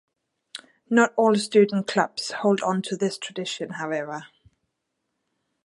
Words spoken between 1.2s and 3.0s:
student clubs hold on to